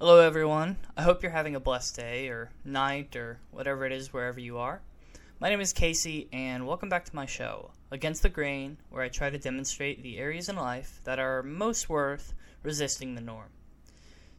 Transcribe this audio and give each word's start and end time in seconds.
Hello, 0.00 0.20
everyone. 0.20 0.76
I 0.96 1.02
hope 1.02 1.24
you're 1.24 1.32
having 1.32 1.56
a 1.56 1.60
blessed 1.60 1.96
day 1.96 2.28
or 2.28 2.52
night 2.64 3.16
or 3.16 3.40
whatever 3.50 3.84
it 3.84 3.90
is 3.90 4.12
wherever 4.12 4.38
you 4.38 4.58
are. 4.58 4.80
My 5.40 5.48
name 5.48 5.60
is 5.60 5.72
Casey, 5.72 6.28
and 6.32 6.68
welcome 6.68 6.88
back 6.88 7.04
to 7.06 7.16
my 7.16 7.26
show, 7.26 7.72
Against 7.90 8.22
the 8.22 8.28
Grain, 8.28 8.76
where 8.90 9.02
I 9.02 9.08
try 9.08 9.28
to 9.28 9.38
demonstrate 9.38 10.00
the 10.00 10.18
areas 10.18 10.48
in 10.48 10.54
life 10.54 11.00
that 11.02 11.18
are 11.18 11.42
most 11.42 11.88
worth 11.88 12.32
resisting 12.62 13.16
the 13.16 13.20
norm. 13.20 13.48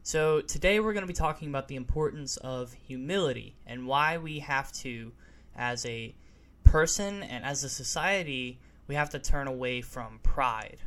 So, 0.02 0.40
today 0.40 0.80
we're 0.80 0.94
going 0.94 1.04
to 1.04 1.08
be 1.08 1.14
talking 1.14 1.50
about 1.50 1.68
the 1.68 1.76
importance 1.76 2.38
of 2.38 2.72
humility 2.72 3.58
and 3.68 3.86
why 3.86 4.18
we 4.18 4.40
have 4.40 4.72
to, 4.76 5.12
as 5.58 5.86
a 5.86 6.16
person 6.64 7.22
and 7.22 7.44
as 7.44 7.66
a 7.66 7.70
society, 7.70 8.62
we 8.88 8.96
have 8.96 9.10
to 9.10 9.20
turn 9.20 9.50
away 9.50 9.82
from 9.82 10.22
pride. 10.24 10.78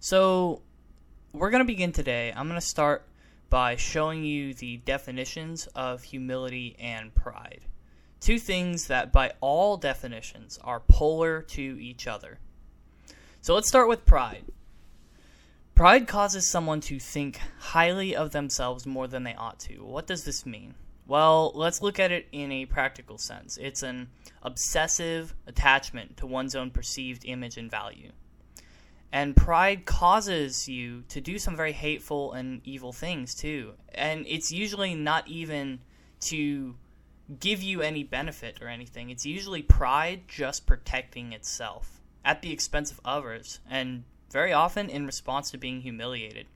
So, 0.00 0.62
we're 1.32 1.50
going 1.50 1.62
to 1.62 1.64
begin 1.64 1.92
today. 1.92 2.32
I'm 2.34 2.48
going 2.48 2.60
to 2.60 2.66
start 2.66 3.06
by 3.48 3.76
showing 3.76 4.24
you 4.24 4.54
the 4.54 4.78
definitions 4.78 5.66
of 5.74 6.02
humility 6.02 6.76
and 6.78 7.14
pride. 7.14 7.60
Two 8.20 8.38
things 8.38 8.86
that, 8.88 9.12
by 9.12 9.32
all 9.40 9.76
definitions, 9.76 10.58
are 10.64 10.80
polar 10.80 11.42
to 11.42 11.62
each 11.80 12.06
other. 12.06 12.38
So 13.40 13.54
let's 13.54 13.68
start 13.68 13.88
with 13.88 14.04
pride. 14.04 14.44
Pride 15.74 16.08
causes 16.08 16.50
someone 16.50 16.80
to 16.80 16.98
think 16.98 17.38
highly 17.58 18.16
of 18.16 18.32
themselves 18.32 18.86
more 18.86 19.06
than 19.06 19.24
they 19.24 19.34
ought 19.34 19.60
to. 19.60 19.84
What 19.84 20.06
does 20.06 20.24
this 20.24 20.46
mean? 20.46 20.74
Well, 21.06 21.52
let's 21.54 21.82
look 21.82 22.00
at 22.00 22.10
it 22.10 22.26
in 22.32 22.50
a 22.50 22.66
practical 22.66 23.18
sense. 23.18 23.58
It's 23.58 23.82
an 23.82 24.08
obsessive 24.42 25.34
attachment 25.46 26.16
to 26.16 26.26
one's 26.26 26.56
own 26.56 26.70
perceived 26.70 27.24
image 27.24 27.58
and 27.58 27.70
value. 27.70 28.10
And 29.16 29.34
pride 29.34 29.86
causes 29.86 30.68
you 30.68 31.02
to 31.08 31.22
do 31.22 31.38
some 31.38 31.56
very 31.56 31.72
hateful 31.72 32.34
and 32.34 32.60
evil 32.64 32.92
things 32.92 33.34
too. 33.34 33.72
And 33.94 34.26
it's 34.28 34.52
usually 34.52 34.94
not 34.94 35.26
even 35.26 35.80
to 36.28 36.76
give 37.40 37.62
you 37.62 37.80
any 37.80 38.04
benefit 38.04 38.60
or 38.60 38.68
anything. 38.68 39.08
It's 39.08 39.24
usually 39.24 39.62
pride 39.62 40.28
just 40.28 40.66
protecting 40.66 41.32
itself 41.32 41.98
at 42.26 42.42
the 42.42 42.52
expense 42.52 42.90
of 42.90 43.00
others 43.06 43.60
and 43.70 44.04
very 44.30 44.52
often 44.52 44.90
in 44.90 45.06
response 45.06 45.50
to 45.52 45.56
being 45.56 45.80
humiliated. 45.80 46.46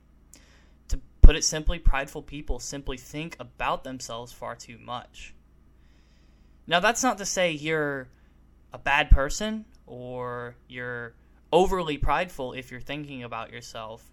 To 0.89 0.99
put 1.23 1.35
it 1.35 1.43
simply, 1.43 1.79
prideful 1.79 2.21
people 2.21 2.59
simply 2.59 2.97
think 2.97 3.35
about 3.39 3.83
themselves 3.83 4.33
far 4.33 4.55
too 4.55 4.77
much. 4.77 5.33
Now, 6.67 6.79
that's 6.79 7.01
not 7.01 7.17
to 7.17 7.25
say 7.25 7.53
you're 7.53 8.07
a 8.71 8.77
bad 8.77 9.09
person 9.09 9.65
or 9.87 10.53
you're 10.67 11.15
overly 11.51 11.97
prideful 11.97 12.53
if 12.53 12.71
you're 12.71 12.79
thinking 12.79 13.23
about 13.23 13.51
yourself. 13.51 14.03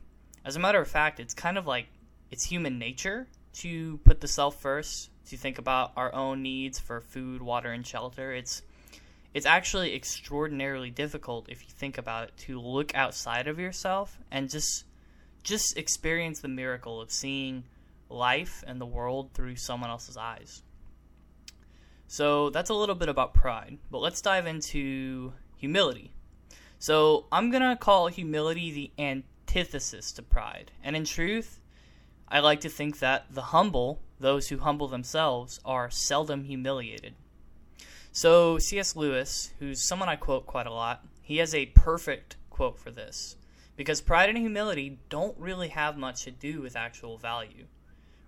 As 0.44 0.56
a 0.56 0.61
matter 0.61 0.81
of 0.81 0.89
fact, 0.89 1.20
it's 1.20 1.34
kind 1.34 1.58
of 1.58 1.67
like 1.67 1.86
it's 2.31 2.44
human 2.44 2.78
nature 2.78 3.27
to 3.55 3.98
put 3.98 4.20
the 4.20 4.28
self 4.28 4.61
first, 4.61 5.11
to 5.27 5.36
think 5.36 5.59
about 5.59 5.92
our 5.97 6.14
own 6.14 6.42
needs 6.42 6.78
for 6.78 7.00
food, 7.00 7.42
water, 7.42 7.70
and 7.70 7.86
shelter. 7.86 8.33
It's 8.33 8.62
it's 9.34 9.47
actually 9.47 9.94
extraordinarily 9.94 10.91
difficult 10.91 11.48
if 11.48 11.62
you 11.62 11.69
think 11.70 11.98
about 11.98 12.25
it 12.25 12.36
to 12.39 12.61
look 12.61 12.94
outside 12.94 13.47
of 13.47 13.59
yourself 13.59 14.19
and 14.31 14.48
just 14.48 14.84
just 15.42 15.77
experience 15.77 16.41
the 16.41 16.48
miracle 16.48 17.00
of 17.00 17.11
seeing 17.11 17.64
life 18.09 18.64
and 18.66 18.81
the 18.81 18.86
world 18.86 19.31
through 19.34 19.56
someone 19.56 19.91
else's 19.91 20.16
eyes. 20.16 20.62
So 22.06 22.50
that's 22.50 22.70
a 22.70 22.75
little 22.75 22.94
bit 22.94 23.09
about 23.09 23.34
pride, 23.34 23.78
but 23.91 23.98
let's 23.98 24.22
dive 24.22 24.47
into 24.47 25.34
humility. 25.56 26.12
So 26.78 27.26
I'm 27.32 27.50
going 27.50 27.62
to 27.62 27.76
call 27.76 28.06
humility 28.06 28.70
the 28.70 29.02
antithesis 29.02 30.12
to 30.12 30.22
pride. 30.22 30.70
And 30.82 30.94
in 30.94 31.04
truth, 31.04 31.60
I 32.28 32.40
like 32.40 32.60
to 32.60 32.68
think 32.68 33.00
that 33.00 33.26
the 33.30 33.42
humble, 33.42 34.00
those 34.20 34.48
who 34.48 34.58
humble 34.58 34.86
themselves, 34.86 35.60
are 35.64 35.90
seldom 35.90 36.44
humiliated. 36.44 37.14
So, 38.12 38.58
C.S. 38.58 38.96
Lewis, 38.96 39.52
who's 39.58 39.80
someone 39.80 40.08
I 40.08 40.16
quote 40.16 40.47
quite 40.47 40.66
a 40.66 40.72
lot, 40.72 41.04
he 41.22 41.38
has 41.38 41.54
a 41.54 41.66
perfect 41.66 42.36
quote 42.50 42.78
for 42.78 42.91
this. 42.91 43.36
Because 43.76 44.00
pride 44.00 44.28
and 44.28 44.38
humility 44.38 44.98
don't 45.08 45.38
really 45.38 45.69
have 45.69 45.97
much 45.97 46.24
to 46.24 46.30
do 46.30 46.60
with 46.60 46.76
actual 46.76 47.16
value. 47.16 47.66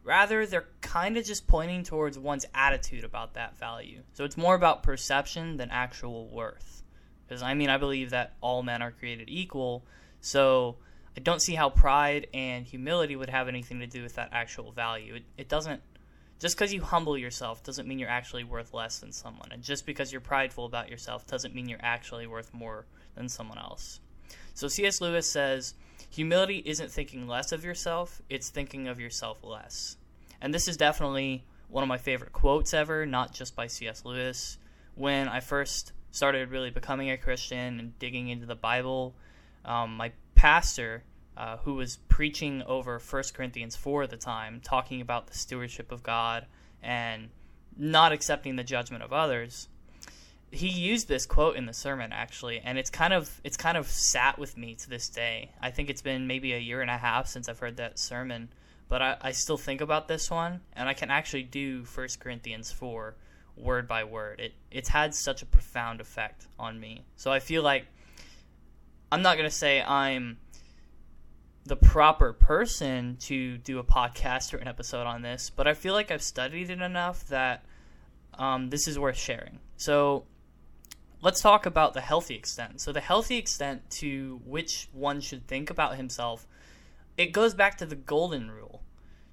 Rather, 0.05 0.47
they're 0.47 0.69
kind 0.81 1.17
of 1.17 1.25
just 1.25 1.47
pointing 1.47 1.83
towards 1.83 2.19
one's 2.19 2.47
attitude 2.55 3.05
about 3.05 3.35
that 3.35 3.59
value. 3.59 4.03
So 4.13 4.25
it's 4.25 4.37
more 4.37 4.55
about 4.55 4.83
perception 4.83 5.57
than 5.57 5.71
actual 5.71 6.29
worth. 6.29 6.83
Because, 7.31 7.45
I 7.45 7.55
mean, 7.55 7.71
I 7.71 7.77
believe 7.77 8.11
that 8.11 8.33
all 8.41 8.65
men 8.65 8.83
are 8.83 8.91
created 8.91 9.29
equal. 9.31 9.85
So 10.21 10.79
I 11.17 11.21
don't 11.21 11.41
see 11.41 11.55
how 11.55 11.71
pride 11.71 12.27
and 12.35 12.67
humility 12.67 13.15
would 13.15 13.31
have 13.31 13.47
anything 13.47 13.79
to 13.79 13.87
do 13.87 14.03
with 14.03 14.17
that 14.17 14.31
actual 14.33 14.73
value. 14.73 15.15
It, 15.15 15.23
it 15.39 15.49
doesn't 15.49 15.81
just 16.41 16.57
because 16.57 16.75
you 16.75 16.83
humble 16.83 17.17
yourself 17.17 17.63
doesn't 17.63 17.87
mean 17.87 18.01
you're 18.01 18.09
actually 18.09 18.43
worth 18.43 18.75
less 18.75 18.99
than 18.99 19.13
someone. 19.13 19.53
And 19.53 19.63
just 19.63 19.87
because 19.87 20.11
you're 20.11 20.21
prideful 20.21 20.65
about 20.65 20.89
yourself 20.89 21.25
doesn't 21.29 21.55
mean 21.55 21.69
you're 21.69 21.79
actually 21.83 22.27
worth 22.27 22.53
more 22.53 22.87
than 23.15 23.29
someone 23.29 23.59
else. 23.59 24.01
So 24.55 24.67
C.S. 24.67 25.01
Lewis 25.01 25.31
says 25.31 25.75
humility 26.11 26.65
isn't 26.67 26.91
thinking 26.91 27.29
less 27.29 27.53
of 27.53 27.65
yourself, 27.65 28.23
it's 28.29 28.49
thinking 28.49 28.89
of 28.89 28.99
yourself 28.99 29.45
less. 29.45 29.99
And 30.41 30.53
this 30.53 30.67
is 30.67 30.77
definitely 30.77 31.45
one 31.69 31.85
of 31.85 31.89
my 31.89 31.99
favorite 31.99 32.33
quotes 32.33 32.75
ever, 32.75 33.07
not 33.07 33.33
just 33.33 33.55
by 33.55 33.69
C.S. 33.69 34.05
Lewis. 34.05 34.59
When 34.97 35.29
I 35.29 35.39
first 35.39 35.93
started 36.11 36.51
really 36.51 36.71
becoming 36.71 37.11
a 37.11 37.17
Christian 37.17 37.79
and 37.79 37.99
digging 37.99 38.29
into 38.29 38.47
the 38.47 38.55
Bible, 38.55 39.15
um, 39.65 39.97
my 39.97 40.13
pastor 40.35 41.05
uh, 41.37 41.57
who 41.59 41.75
was 41.75 41.99
preaching 42.09 42.63
over 42.67 42.99
1 42.99 43.23
Corinthians 43.35 43.77
4 43.77 44.05
at 44.05 44.11
the 44.11 44.17
time, 44.17 44.61
talking 44.63 45.01
about 45.01 45.27
the 45.27 45.35
stewardship 45.35 45.93
of 45.93 46.03
God 46.03 46.47
and 46.83 47.31
not 47.77 48.13
accepting 48.13 48.57
the 48.57 48.65
judgment 48.65 49.03
of 49.03 49.13
others. 49.13 49.69
He 50.51 50.69
used 50.69 51.07
this 51.09 51.27
quote 51.27 51.57
in 51.57 51.67
the 51.67 51.73
sermon 51.73 52.13
actually, 52.13 52.59
and 52.59 52.77
it's 52.77 52.91
kind 52.91 53.13
of 53.15 53.41
it's 53.45 53.57
kind 53.57 53.77
of 53.77 53.87
sat 53.87 54.39
with 54.39 54.57
me 54.57 54.75
to 54.75 54.91
this 54.91 55.09
day. 55.09 55.53
I 55.63 55.71
think 55.71 55.89
it's 55.89 56.03
been 56.03 56.27
maybe 56.27 56.53
a 56.53 56.59
year 56.59 56.83
and 56.83 56.91
a 56.91 56.99
half 56.99 57.29
since 57.29 57.49
I've 57.49 57.61
heard 57.61 57.77
that 57.77 57.99
sermon, 57.99 58.49
but 58.89 59.01
I, 59.01 59.17
I 59.21 59.31
still 59.31 59.57
think 59.57 59.81
about 59.81 60.09
this 60.09 60.31
one, 60.31 60.61
and 60.73 60.89
I 60.89 60.95
can 60.95 61.11
actually 61.11 61.45
do 61.45 61.85
1 61.95 62.09
Corinthians 62.19 62.73
4 62.73 63.15
word 63.57 63.89
by 63.89 64.05
word. 64.05 64.41
It 64.41 64.55
it's 64.71 64.89
had 64.89 65.15
such 65.15 65.43
a 65.43 65.47
profound 65.47 66.01
effect 66.01 66.47
on 66.59 66.79
me. 66.79 67.05
So 67.17 67.31
I 67.31 67.39
feel 67.39 67.63
like 67.63 67.87
I'm 69.13 69.23
not 69.23 69.37
gonna 69.37 69.51
say 69.51 69.83
I'm 69.83 70.39
the 71.65 71.77
proper 71.77 72.33
person 72.33 73.17
to 73.21 73.59
do 73.59 73.79
a 73.79 73.85
podcast 73.85 74.55
or 74.55 74.59
an 74.59 74.69
episode 74.69 75.07
on 75.07 75.23
this, 75.23 75.51
but 75.51 75.69
I 75.69 75.75
feel 75.75 75.95
like 75.95 76.11
I've 76.11 76.23
studied 76.23 76.71
it 76.71 76.81
enough 76.81 77.27
that 77.29 77.65
um, 78.35 78.71
this 78.71 78.89
is 78.89 78.99
worth 78.99 79.19
sharing. 79.19 79.59
So 79.77 80.25
let's 81.23 81.41
talk 81.41 81.67
about 81.67 81.95
the 81.95 82.01
healthy 82.01 82.35
extent. 82.35 82.81
So 82.81 82.93
the 82.93 83.01
healthy 83.01 83.37
extent 83.37 83.89
to 83.91 84.41
which 84.45 84.89
one 84.93 85.21
should 85.21 85.47
think 85.47 85.71
about 85.71 85.97
himself, 85.97 86.47
it 87.17 87.33
goes 87.33 87.55
back 87.55 87.79
to 87.79 87.87
the 87.87 87.97
golden 87.97 88.51
rule. 88.51 88.83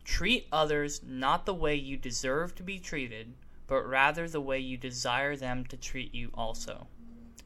Treat 0.04 0.48
others 0.52 1.02
not 1.06 1.46
the 1.46 1.54
way 1.54 1.76
you 1.76 1.98
deserve 1.98 2.56
to 2.56 2.64
be 2.64 2.80
treated, 2.80 3.34
but 3.68 3.88
rather 3.88 4.28
the 4.28 4.42
way 4.42 4.60
you 4.60 4.78
desire 4.78 5.36
them 5.36 5.66
to 5.66 5.78
treat 5.78 6.14
you 6.14 6.32
also. 6.34 6.88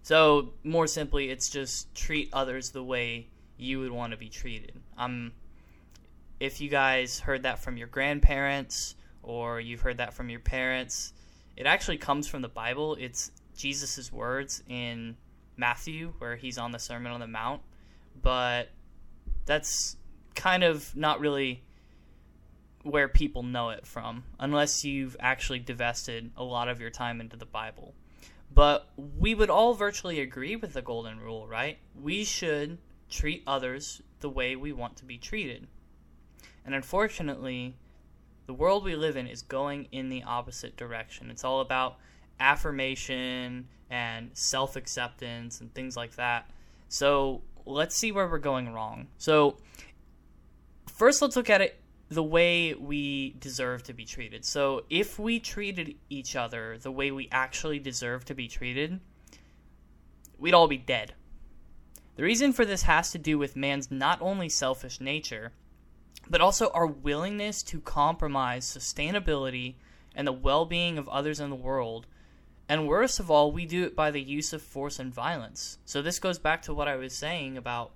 So, 0.03 0.53
more 0.63 0.87
simply, 0.87 1.29
it's 1.29 1.49
just 1.49 1.93
treat 1.93 2.29
others 2.33 2.71
the 2.71 2.83
way 2.83 3.27
you 3.57 3.79
would 3.79 3.91
want 3.91 4.11
to 4.11 4.17
be 4.17 4.29
treated. 4.29 4.73
Um, 4.97 5.33
if 6.39 6.59
you 6.59 6.69
guys 6.69 7.19
heard 7.19 7.43
that 7.43 7.59
from 7.59 7.77
your 7.77 7.87
grandparents 7.87 8.95
or 9.21 9.59
you've 9.59 9.81
heard 9.81 9.97
that 9.97 10.13
from 10.13 10.29
your 10.29 10.39
parents, 10.39 11.13
it 11.55 11.67
actually 11.67 11.97
comes 11.97 12.27
from 12.27 12.41
the 12.41 12.49
Bible. 12.49 12.97
It's 12.99 13.31
Jesus' 13.55 14.11
words 14.11 14.63
in 14.67 15.15
Matthew 15.55 16.13
where 16.17 16.35
he's 16.35 16.57
on 16.57 16.71
the 16.71 16.79
Sermon 16.79 17.11
on 17.11 17.19
the 17.19 17.27
Mount, 17.27 17.61
but 18.19 18.69
that's 19.45 19.97
kind 20.33 20.63
of 20.63 20.95
not 20.95 21.19
really 21.19 21.61
where 22.83 23.07
people 23.07 23.43
know 23.43 23.69
it 23.69 23.85
from 23.85 24.23
unless 24.39 24.83
you've 24.83 25.15
actually 25.19 25.59
divested 25.59 26.31
a 26.35 26.43
lot 26.43 26.67
of 26.67 26.79
your 26.79 26.89
time 26.89 27.21
into 27.21 27.37
the 27.37 27.45
Bible. 27.45 27.93
But 28.53 28.89
we 28.97 29.33
would 29.33 29.49
all 29.49 29.73
virtually 29.73 30.19
agree 30.19 30.55
with 30.55 30.73
the 30.73 30.81
golden 30.81 31.19
rule, 31.19 31.47
right? 31.47 31.77
We 31.99 32.23
should 32.23 32.79
treat 33.09 33.43
others 33.47 34.01
the 34.19 34.29
way 34.29 34.55
we 34.55 34.73
want 34.73 34.97
to 34.97 35.05
be 35.05 35.17
treated. 35.17 35.67
And 36.65 36.75
unfortunately, 36.75 37.75
the 38.47 38.53
world 38.53 38.83
we 38.83 38.95
live 38.95 39.15
in 39.15 39.27
is 39.27 39.41
going 39.41 39.87
in 39.91 40.09
the 40.09 40.23
opposite 40.23 40.75
direction. 40.75 41.29
It's 41.29 41.43
all 41.43 41.61
about 41.61 41.97
affirmation 42.39 43.67
and 43.89 44.31
self 44.33 44.75
acceptance 44.75 45.61
and 45.61 45.73
things 45.73 45.95
like 45.95 46.15
that. 46.15 46.49
So 46.89 47.41
let's 47.65 47.95
see 47.95 48.11
where 48.11 48.27
we're 48.27 48.39
going 48.39 48.73
wrong. 48.73 49.07
So, 49.17 49.57
first, 50.87 51.21
let's 51.21 51.35
look 51.35 51.49
at 51.49 51.61
it 51.61 51.80
the 52.11 52.21
way 52.21 52.73
we 52.73 53.35
deserve 53.39 53.83
to 53.83 53.93
be 53.93 54.03
treated. 54.03 54.43
So, 54.43 54.83
if 54.89 55.17
we 55.17 55.39
treated 55.39 55.95
each 56.09 56.35
other 56.35 56.77
the 56.77 56.91
way 56.91 57.09
we 57.09 57.29
actually 57.31 57.79
deserve 57.79 58.25
to 58.25 58.35
be 58.35 58.49
treated, 58.49 58.99
we'd 60.37 60.53
all 60.53 60.67
be 60.67 60.77
dead. 60.77 61.13
The 62.17 62.23
reason 62.23 62.51
for 62.51 62.65
this 62.65 62.81
has 62.81 63.11
to 63.11 63.17
do 63.17 63.37
with 63.37 63.55
man's 63.55 63.89
not 63.89 64.21
only 64.21 64.49
selfish 64.49 64.99
nature, 64.99 65.53
but 66.29 66.41
also 66.41 66.69
our 66.71 66.85
willingness 66.85 67.63
to 67.63 67.79
compromise 67.79 68.65
sustainability 68.65 69.75
and 70.13 70.27
the 70.27 70.33
well 70.33 70.65
being 70.65 70.97
of 70.97 71.07
others 71.07 71.39
in 71.39 71.49
the 71.49 71.55
world. 71.55 72.07
And 72.67 72.89
worst 72.89 73.21
of 73.21 73.31
all, 73.31 73.53
we 73.53 73.65
do 73.65 73.85
it 73.85 73.95
by 73.95 74.11
the 74.11 74.21
use 74.21 74.51
of 74.51 74.61
force 74.61 74.99
and 74.99 75.13
violence. 75.13 75.77
So 75.85 76.01
this 76.01 76.19
goes 76.19 76.39
back 76.39 76.61
to 76.63 76.73
what 76.73 76.89
I 76.89 76.97
was 76.97 77.13
saying 77.13 77.55
about 77.55 77.93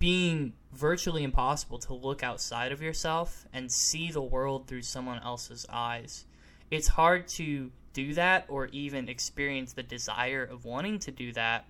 being 0.00 0.54
virtually 0.72 1.22
impossible 1.22 1.78
to 1.78 1.94
look 1.94 2.24
outside 2.24 2.72
of 2.72 2.82
yourself 2.82 3.46
and 3.52 3.70
see 3.70 4.10
the 4.10 4.22
world 4.22 4.66
through 4.66 4.82
someone 4.82 5.20
else's 5.22 5.66
eyes. 5.70 6.24
It's 6.70 6.88
hard 6.88 7.28
to 7.28 7.70
do 7.92 8.14
that 8.14 8.46
or 8.48 8.66
even 8.68 9.08
experience 9.08 9.74
the 9.74 9.82
desire 9.82 10.42
of 10.42 10.64
wanting 10.64 10.98
to 11.00 11.10
do 11.10 11.32
that 11.32 11.66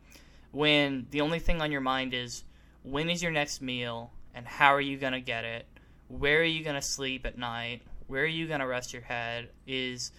when 0.53 1.06
the 1.11 1.21
only 1.21 1.41
thing 1.41 1.61
on 1.61 1.73
your 1.73 1.81
mind 1.81 2.15
is 2.15 2.44
when 2.82 3.11
is 3.11 3.23
your 3.23 3.32
next 3.32 3.61
meal 3.61 4.12
and 4.35 4.47
how 4.47 4.75
are 4.75 4.81
you 4.81 4.97
going 4.97 5.12
to 5.12 5.21
get 5.21 5.44
it? 5.44 5.67
Where 6.09 6.41
are 6.41 6.44
you 6.44 6.62
going 6.62 6.77
to 6.77 6.82
sleep 6.82 7.27
at 7.27 7.37
night? 7.37 7.82
Where 8.06 8.23
are 8.23 8.27
you 8.27 8.47
going 8.47 8.61
to 8.61 8.67
rest 8.67 8.93
your 8.93 9.03
head? 9.03 9.49
Is 9.67 10.12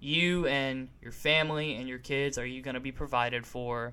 you 0.00 0.46
and 0.46 0.88
your 1.02 1.12
family 1.12 1.74
and 1.76 1.86
your 1.88 1.98
kids 1.98 2.38
are 2.38 2.46
you 2.46 2.62
going 2.62 2.74
to 2.74 2.80
be 2.80 2.92
provided 2.92 3.46
for? 3.46 3.92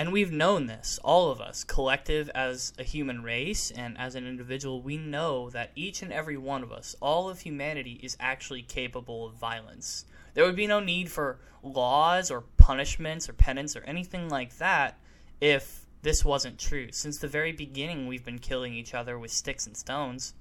And 0.00 0.14
we've 0.14 0.32
known 0.32 0.64
this, 0.64 0.98
all 1.04 1.30
of 1.30 1.42
us, 1.42 1.62
collective 1.62 2.30
as 2.34 2.72
a 2.78 2.82
human 2.82 3.22
race 3.22 3.70
and 3.70 3.98
as 3.98 4.14
an 4.14 4.26
individual, 4.26 4.80
we 4.80 4.96
know 4.96 5.50
that 5.50 5.72
each 5.76 6.00
and 6.00 6.10
every 6.10 6.38
one 6.38 6.62
of 6.62 6.72
us, 6.72 6.96
all 7.02 7.28
of 7.28 7.40
humanity, 7.40 8.00
is 8.02 8.16
actually 8.18 8.62
capable 8.62 9.26
of 9.26 9.34
violence. 9.34 10.06
There 10.32 10.46
would 10.46 10.56
be 10.56 10.66
no 10.66 10.80
need 10.80 11.10
for 11.10 11.38
laws 11.62 12.30
or 12.30 12.44
punishments 12.56 13.28
or 13.28 13.34
penance 13.34 13.76
or 13.76 13.82
anything 13.82 14.30
like 14.30 14.56
that 14.56 14.98
if 15.38 15.84
this 16.00 16.24
wasn't 16.24 16.58
true. 16.58 16.88
Since 16.92 17.18
the 17.18 17.28
very 17.28 17.52
beginning, 17.52 18.06
we've 18.06 18.24
been 18.24 18.38
killing 18.38 18.72
each 18.72 18.94
other 18.94 19.18
with 19.18 19.30
sticks 19.30 19.66
and 19.66 19.76
stones. 19.76 20.32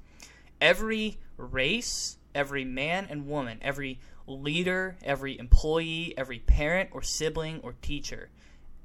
Every 0.61 1.17
race, 1.35 2.15
every 2.33 2.63
man 2.63 3.07
and 3.09 3.27
woman, 3.27 3.59
every 3.61 3.99
leader, 4.25 4.95
every 5.03 5.37
employee, 5.37 6.13
every 6.15 6.39
parent 6.39 6.91
or 6.93 7.01
sibling 7.01 7.59
or 7.61 7.73
teacher 7.81 8.29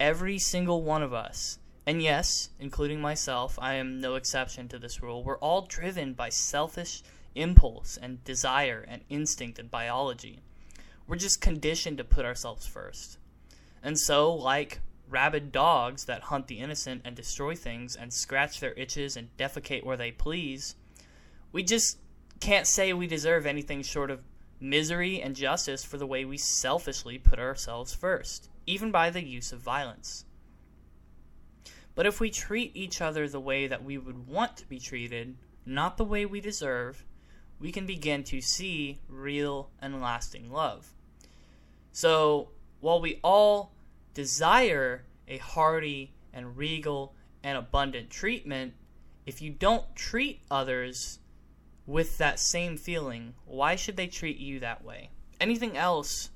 every 0.01 0.39
single 0.39 0.83
one 0.83 1.03
of 1.03 1.13
us, 1.13 1.59
and 1.87 2.03
yes, 2.03 2.51
including 2.59 3.01
myself, 3.01 3.59
I 3.61 3.75
am 3.75 4.01
no 4.01 4.15
exception 4.15 4.69
to 4.69 4.79
this 4.79 5.03
rule, 5.03 5.23
we're 5.23 5.39
all 5.39 5.63
driven 5.63 6.15
by 6.15 6.31
selfish 6.31 7.03
impulse 7.35 7.99
and 8.01 8.25
desire 8.25 8.85
and 8.89 9.03
instinct 9.09 9.59
and 9.59 9.71
biology. 9.71 10.41
We're 11.07 11.17
just 11.17 11.41
conditioned 11.41 11.99
to 11.99 12.05
put 12.05 12.25
ourselves 12.25 12.67
first. 12.67 13.19
And 13.83 13.99
so, 13.99 14.33
like 14.33 14.81
rabid 15.09 15.53
dogs 15.53 16.07
that 16.07 16.23
hunt 16.23 16.47
the 16.47 16.61
innocent 16.61 17.03
and 17.05 17.15
destroy 17.15 17.55
things 17.55 17.95
and 17.95 18.13
scratch 18.13 18.61
their 18.61 18.73
itches 18.73 19.17
and 19.17 19.37
defecate 19.37 19.85
where 19.85 19.99
they 19.99 20.11
please, 20.11 20.77
we 21.53 21.63
just 21.63 21.99
can't 22.41 22.67
say 22.67 22.93
we 22.93 23.07
deserve 23.07 23.47
anything 23.47 23.83
short 23.83 24.11
of 24.11 24.23
misery 24.59 25.21
and 25.21 25.37
justice 25.37 25.85
for 25.85 25.99
the 25.99 26.07
way 26.07 26.25
we 26.25 26.39
selfishly 26.39 27.19
put 27.19 27.39
ourselves 27.39 27.95
first 27.95 28.49
even 28.67 28.91
by 28.91 29.11
the 29.11 29.25
use 29.25 29.53
of 29.53 29.61
violence. 29.61 30.25
But 31.95 32.07
if 32.07 32.21
we 32.21 32.31
treat 32.31 32.73
each 32.75 33.01
other 33.01 33.29
the 33.29 33.41
way 33.41 33.67
that 33.67 33.85
we 33.85 33.99
would 33.99 34.27
want 34.27 34.57
to 34.57 34.69
be 34.69 34.79
treated, 34.79 35.37
not 35.65 35.97
the 35.97 36.05
way 36.05 36.27
we 36.27 36.41
deserve, 36.41 37.05
we 37.61 37.71
can 37.71 37.87
begin 37.87 38.25
to 38.25 38.41
see 38.41 38.99
real 39.09 39.71
and 39.81 40.01
lasting 40.01 40.51
love. 40.51 40.93
So, 41.93 42.51
while 42.81 43.01
we 43.01 43.21
all 43.23 43.73
desire 44.13 45.05
a 45.29 45.39
hearty 45.39 46.13
and 46.33 46.57
regal 46.57 47.15
and 47.43 47.57
abundant 47.57 48.11
treatment, 48.11 48.75
if 49.25 49.41
you 49.41 49.51
don't 49.51 49.95
treat 49.95 50.43
others 50.51 51.21
with 51.87 52.19
that 52.19 52.41
same 52.41 52.77
feeling, 52.77 53.35
why 53.47 53.77
should 53.77 53.97
they 53.97 54.07
treat 54.07 54.39
you 54.39 54.61
that 54.61 54.85
way? 54.85 55.11
Anything 55.41 55.77
else 55.77 56.31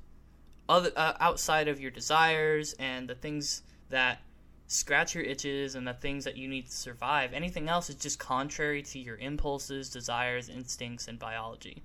other 0.68 0.90
uh, 0.96 1.14
outside 1.20 1.68
of 1.68 1.80
your 1.80 1.90
desires 1.90 2.74
and 2.78 3.08
the 3.08 3.14
things 3.14 3.62
that 3.90 4.20
scratch 4.66 5.14
your 5.14 5.24
itches 5.24 5.74
and 5.74 5.86
the 5.86 5.94
things 5.94 6.24
that 6.24 6.36
you 6.36 6.46
need 6.46 6.66
to 6.66 6.72
survive. 6.72 7.32
Anything 7.32 7.68
else 7.68 7.88
is 7.88 7.96
just 7.96 8.18
contrary 8.18 8.82
to 8.82 8.98
your 8.98 9.16
impulses, 9.16 9.88
desires, 9.88 10.48
instincts, 10.48 11.08
and 11.08 11.18
biology. 11.18 11.82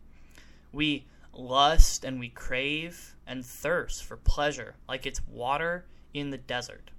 We 0.73 1.05
lust 1.31 2.03
and 2.03 2.19
we 2.19 2.29
crave 2.29 3.15
and 3.25 3.45
thirst 3.45 4.03
for 4.03 4.17
pleasure 4.17 4.75
like 4.87 5.05
it's 5.05 5.25
water 5.27 5.85
in 6.13 6.29
the 6.29 6.37
desert. 6.37 6.91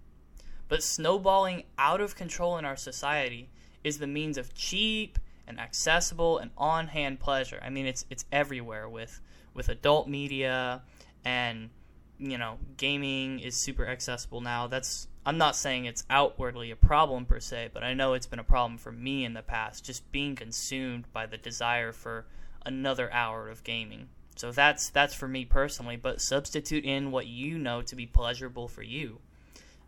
But 0.69 0.83
snowballing 0.83 1.65
out 1.79 2.01
of 2.01 2.17
control 2.17 2.57
in 2.57 2.65
our 2.65 2.77
society 2.77 3.51
is 3.85 3.99
the 3.99 4.07
means 4.07 4.39
of 4.39 4.55
cheap 4.55 5.19
and 5.47 5.61
accessible 5.61 6.39
and 6.39 6.51
on-hand 6.57 7.21
pleasure. 7.21 7.61
I 7.63 7.69
mean, 7.69 7.87
it's 7.87 8.07
it's 8.09 8.25
everywhere 8.33 8.89
with 8.89 9.21
with 9.53 9.69
adult 9.69 10.09
media 10.09 10.83
and 11.25 11.71
you 12.19 12.39
know 12.39 12.59
gaming 12.77 13.41
is 13.41 13.57
super 13.57 13.87
accessible 13.87 14.41
now. 14.41 14.67
That's 14.67 15.09
i'm 15.27 15.39
not 15.39 15.57
saying 15.57 15.87
it's 15.87 16.05
outwardly 16.11 16.71
a 16.71 16.77
problem 16.77 17.25
per 17.25 17.41
se 17.41 17.71
but 17.73 17.83
i 17.83 17.95
know 17.95 18.13
it's 18.13 18.27
been 18.27 18.39
a 18.39 18.45
problem 18.45 18.77
for 18.77 18.93
me 18.93 19.25
in 19.25 19.33
the 19.33 19.41
past 19.41 19.83
just 19.83 20.13
being 20.13 20.37
consumed 20.37 21.11
by 21.15 21.25
the 21.25 21.39
desire 21.39 21.93
for 21.93 22.27
another 22.67 23.13
hour 23.13 23.49
of 23.49 23.63
gaming. 23.65 24.09
So 24.37 24.51
that's 24.51 24.89
that's 24.91 25.15
for 25.15 25.29
me 25.29 25.45
personally 25.45 25.97
but 25.97 26.21
substitute 26.21 26.85
in 26.85 27.11
what 27.11 27.27
you 27.27 27.59
know 27.59 27.83
to 27.83 27.97
be 27.97 28.07
pleasurable 28.07 28.69
for 28.69 28.83
you. 28.83 29.21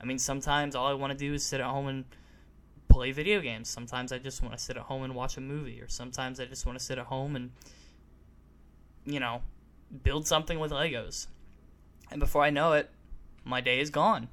I 0.01 0.05
mean 0.05 0.19
sometimes 0.19 0.75
all 0.75 0.87
i 0.87 0.95
want 0.95 1.13
to 1.13 1.19
do 1.19 1.35
is 1.35 1.45
sit 1.45 1.61
at 1.61 1.67
home 1.67 1.89
and 1.89 2.05
play 2.89 3.13
video 3.13 3.41
games. 3.41 3.69
Sometimes 3.69 4.13
i 4.13 4.19
just 4.19 4.43
want 4.43 4.57
to 4.57 4.63
sit 4.63 4.77
at 4.77 4.85
home 4.85 5.03
and 5.03 5.15
watch 5.15 5.37
a 5.37 5.41
movie 5.41 5.81
or 5.81 5.89
sometimes 5.89 6.39
i 6.39 6.45
just 6.45 6.67
want 6.67 6.79
to 6.79 6.85
sit 6.85 6.99
at 6.99 7.07
home 7.07 7.35
and 7.37 7.51
you 9.05 9.21
know 9.21 9.43
build 10.03 10.27
something 10.27 10.59
with 10.59 10.73
Legos. 10.73 11.27
And 12.11 12.21
before 12.21 12.43
I 12.43 12.51
know 12.51 12.73
it, 12.73 12.91
my 13.45 13.61
day 13.61 13.81
is 13.81 13.91
gone. 13.91 14.29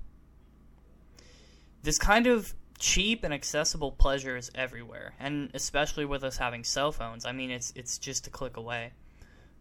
This 1.81 1.99
kind 1.99 2.27
of 2.27 2.53
cheap 2.79 3.23
and 3.23 3.33
accessible 3.33 3.91
pleasure 3.91 4.35
is 4.35 4.51
everywhere, 4.55 5.13
and 5.19 5.49
especially 5.53 6.05
with 6.05 6.23
us 6.23 6.37
having 6.37 6.63
cell 6.63 6.91
phones. 6.91 7.25
I 7.25 7.31
mean, 7.31 7.51
it's 7.51 7.71
it's 7.75 7.97
just 7.97 8.27
a 8.27 8.29
click 8.29 8.57
away. 8.57 8.93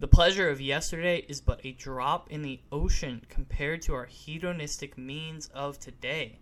The 0.01 0.09
pleasure 0.09 0.49
of 0.49 0.61
yesterday 0.61 1.25
is 1.29 1.41
but 1.41 1.65
a 1.65 1.73
drop 1.73 2.31
in 2.31 2.43
the 2.43 2.61
ocean 2.73 3.23
compared 3.29 3.83
to 3.83 3.95
our 3.95 4.07
hedonistic 4.07 4.99
means 4.99 5.49
of 5.55 5.79
today. 5.79 6.41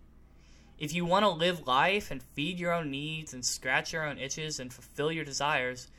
If 0.79 0.95
you 0.95 1.05
want 1.05 1.25
to 1.25 1.29
live 1.29 1.67
life 1.67 2.09
and 2.09 2.23
feed 2.23 2.57
your 2.59 2.73
own 2.73 2.89
needs 2.89 3.35
and 3.35 3.45
scratch 3.45 3.93
your 3.93 4.07
own 4.07 4.17
itches 4.17 4.59
and 4.59 4.73
fulfill 4.73 5.11
your 5.11 5.25
desires, 5.25 5.89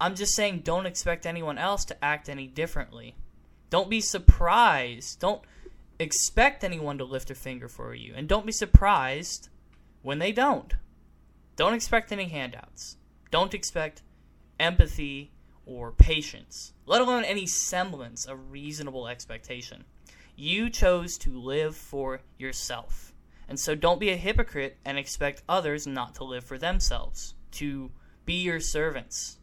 I'm 0.00 0.14
just 0.14 0.34
saying 0.34 0.60
don't 0.60 0.86
expect 0.86 1.26
anyone 1.26 1.58
else 1.58 1.84
to 1.86 2.04
act 2.04 2.28
any 2.28 2.46
differently. 2.46 3.16
Don't 3.68 3.90
be 3.90 4.00
surprised. 4.00 5.20
Don't 5.20 5.42
expect 5.98 6.64
anyone 6.64 6.98
to 6.98 7.04
lift 7.04 7.30
a 7.30 7.34
finger 7.34 7.68
for 7.68 7.94
you. 7.94 8.14
And 8.16 8.28
don't 8.28 8.46
be 8.46 8.52
surprised 8.52 9.50
when 10.02 10.18
they 10.18 10.32
don't. 10.32 10.74
Don't 11.56 11.74
expect 11.74 12.10
any 12.10 12.28
handouts. 12.28 12.96
Don't 13.30 13.52
expect 13.52 14.02
empathy 14.58 15.32
or 15.66 15.92
patience, 15.92 16.72
let 16.86 17.00
alone 17.00 17.22
any 17.24 17.46
semblance 17.46 18.24
of 18.24 18.50
reasonable 18.50 19.06
expectation. 19.06 19.84
You 20.34 20.70
chose 20.70 21.18
to 21.18 21.38
live 21.38 21.76
for 21.76 22.22
yourself. 22.38 23.12
And 23.46 23.60
so 23.60 23.74
don't 23.74 24.00
be 24.00 24.10
a 24.10 24.16
hypocrite 24.16 24.78
and 24.84 24.98
expect 24.98 25.42
others 25.48 25.86
not 25.86 26.14
to 26.16 26.24
live 26.24 26.44
for 26.44 26.56
themselves, 26.56 27.34
to 27.52 27.90
be 28.24 28.34
your 28.34 28.60
servants, 28.60 29.38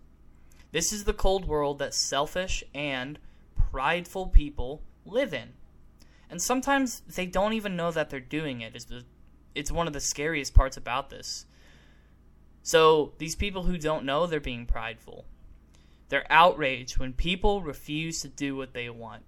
this 0.72 0.92
is 0.92 1.04
the 1.04 1.14
cold 1.14 1.48
world 1.48 1.80
that 1.80 1.94
selfish 1.94 2.64
and 2.74 3.20
prideful 3.72 4.28
people 4.28 4.82
live 5.06 5.34
in. 5.34 5.54
And 6.30 6.42
sometimes 6.42 7.02
they 7.02 7.26
don't 7.26 7.54
even 7.54 7.76
know 7.76 7.92
that 7.92 8.10
they're 8.10 8.20
doing 8.20 8.62
it. 8.62 8.76
Is 8.76 8.86
the 8.86 9.04
it's 9.56 9.72
one 9.72 9.88
of 9.88 9.94
the 9.94 10.00
scariest 10.00 10.54
parts 10.54 10.78
about 10.78 11.10
this. 11.10 11.46
So, 12.62 13.14
these 13.18 13.36
people 13.36 13.64
who 13.64 13.78
don't 13.78 14.06
know 14.06 14.28
they're 14.28 14.40
being 14.40 14.66
prideful. 14.66 15.26
They're 16.10 16.28
outraged 16.30 16.98
when 16.98 17.14
people 17.14 17.62
refuse 17.62 18.22
to 18.22 18.28
do 18.28 18.56
what 18.56 18.74
they 18.74 18.90
want. 18.90 19.24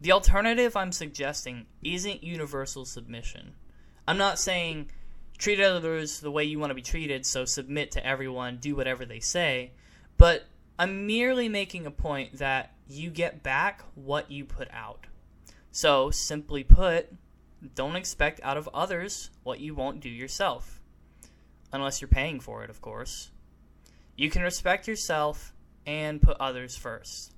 The 0.00 0.12
alternative 0.12 0.76
I'm 0.76 0.92
suggesting 0.92 1.66
isn't 1.82 2.24
universal 2.24 2.84
submission. 2.84 3.54
I'm 4.06 4.18
not 4.18 4.38
saying 4.38 4.90
treat 5.38 5.60
others 5.60 6.20
the 6.20 6.30
way 6.30 6.44
you 6.44 6.58
want 6.58 6.70
to 6.70 6.74
be 6.74 6.82
treated, 6.82 7.26
so 7.26 7.44
submit 7.44 7.90
to 7.92 8.06
everyone, 8.06 8.58
do 8.58 8.74
whatever 8.74 9.04
they 9.04 9.20
say. 9.20 9.72
But 10.22 10.44
I'm 10.78 11.08
merely 11.08 11.48
making 11.48 11.84
a 11.84 11.90
point 11.90 12.38
that 12.38 12.74
you 12.86 13.10
get 13.10 13.42
back 13.42 13.82
what 13.96 14.30
you 14.30 14.44
put 14.44 14.68
out. 14.72 15.08
So, 15.72 16.12
simply 16.12 16.62
put, 16.62 17.12
don't 17.74 17.96
expect 17.96 18.38
out 18.44 18.56
of 18.56 18.70
others 18.72 19.30
what 19.42 19.58
you 19.58 19.74
won't 19.74 19.98
do 19.98 20.08
yourself. 20.08 20.80
Unless 21.72 22.00
you're 22.00 22.06
paying 22.06 22.38
for 22.38 22.62
it, 22.62 22.70
of 22.70 22.80
course. 22.80 23.32
You 24.16 24.30
can 24.30 24.42
respect 24.42 24.86
yourself 24.86 25.52
and 25.86 26.22
put 26.22 26.36
others 26.38 26.76
first. 26.76 27.34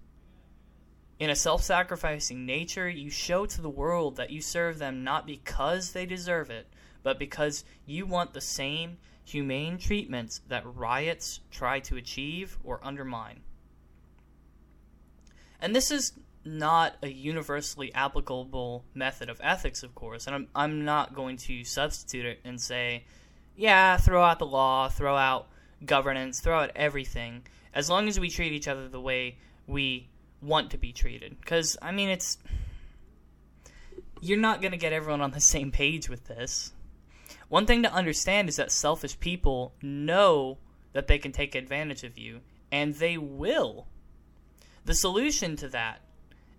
In 1.19 1.31
a 1.31 1.37
self 1.37 1.63
sacrificing 1.63 2.45
nature, 2.45 2.87
you 2.87 3.09
show 3.09 3.47
to 3.47 3.63
the 3.63 3.71
world 3.71 4.17
that 4.17 4.29
you 4.29 4.43
serve 4.43 4.79
them 4.79 5.03
not 5.03 5.27
because 5.27 5.93
they 5.93 6.05
deserve 6.05 6.51
it, 6.51 6.67
but 7.03 7.19
because 7.19 7.65
you 7.87 8.05
want 8.05 8.35
the 8.35 8.43
same 8.43 8.99
humane 9.25 9.79
treatments 9.79 10.41
that 10.49 10.63
riots 10.67 11.41
try 11.51 11.81
to 11.81 11.97
achieve 11.97 12.59
or 12.63 12.81
undermine. 12.83 13.41
And 15.61 15.75
this 15.75 15.91
is 15.91 16.13
not 16.45 16.97
a 17.03 17.09
universally 17.09 17.93
applicable 17.95 18.85
method 18.95 19.31
of 19.31 19.41
ethics, 19.43 19.83
of 19.83 19.95
course, 19.95 20.27
and 20.27 20.35
I'm, 20.35 20.49
I'm 20.55 20.85
not 20.85 21.15
going 21.15 21.39
to 21.39 21.65
substitute 21.65 22.27
it 22.27 22.41
and 22.45 22.61
say, 22.61 23.05
yeah, 23.57 23.97
throw 23.97 24.23
out 24.23 24.39
the 24.39 24.47
law, 24.47 24.89
throw 24.89 25.17
out 25.17 25.49
governance, 25.85 26.41
throw 26.41 26.61
out 26.61 26.71
everything, 26.77 27.47
as 27.73 27.89
long 27.89 28.09
as 28.09 28.21
we 28.21 28.29
treat 28.29 28.53
each 28.53 28.69
other 28.69 28.89
the 28.89 29.01
way 29.01 29.39
we 29.67 30.09
want 30.43 30.71
to 30.73 30.79
be 30.79 30.93
treated. 30.93 31.39
Because, 31.41 31.77
I 31.81 31.93
mean, 31.93 32.11
it's. 32.11 32.39
You're 34.21 34.39
not 34.39 34.63
going 34.63 34.73
to 34.73 34.79
get 34.79 34.93
everyone 34.93 35.21
on 35.21 35.33
the 35.33 35.41
same 35.41 35.71
page 35.71 36.09
with 36.09 36.25
this. 36.27 36.73
One 37.49 37.67
thing 37.67 37.83
to 37.83 37.93
understand 37.93 38.49
is 38.49 38.57
that 38.57 38.73
selfish 38.73 39.19
people 39.21 39.75
know 39.83 40.59
that 40.93 41.07
they 41.07 41.19
can 41.19 41.33
take 41.33 41.55
advantage 41.55 42.05
of 42.05 42.17
you, 42.17 42.41
and 42.73 42.95
they 42.95 43.19
will. 43.19 43.87
The 44.85 44.95
solution 44.95 45.57
to 45.57 45.69
that, 45.69 46.01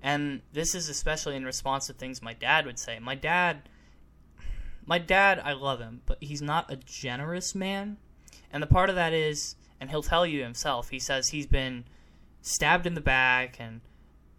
and 0.02 0.42
this 0.54 0.76
is 0.76 0.90
especially 0.90 1.36
in 1.36 1.46
response 1.46 1.88
to 1.88 1.94
things 1.94 2.22
my 2.22 2.34
dad 2.34 2.66
would 2.66 2.80
say. 2.80 3.00
My 3.00 3.16
dad, 3.16 3.70
my 4.86 5.00
dad, 5.00 5.40
I 5.44 5.54
love 5.54 5.80
him, 5.80 6.02
but 6.06 6.18
he's 6.22 6.42
not 6.42 6.72
a 6.72 6.76
generous 6.76 7.56
man, 7.56 7.98
and 8.52 8.62
the 8.62 8.68
part 8.68 8.90
of 8.90 8.96
that 8.96 9.14
is, 9.14 9.56
and 9.80 9.90
he'll 9.90 10.04
tell 10.04 10.26
you 10.26 10.44
himself. 10.44 10.90
He 10.90 11.00
says 11.00 11.30
he's 11.30 11.48
been 11.48 11.86
stabbed 12.42 12.86
in 12.86 12.94
the 12.94 13.02
back 13.02 13.58
and 13.60 13.82